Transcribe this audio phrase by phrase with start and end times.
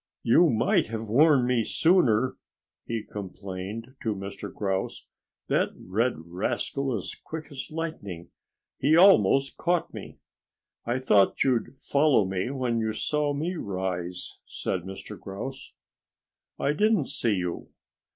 [0.23, 2.35] "You might have warned me sooner,"
[2.87, 4.51] he complained to Mr.
[4.51, 5.05] Grouse.
[5.47, 8.31] "That red rascal is quick as lightning.
[8.79, 10.17] He almost caught me."
[10.87, 15.19] "I thought you'd follow me when you saw me rise," said Mr.
[15.19, 15.73] Grouse.
[16.57, 17.69] "I didn't see you."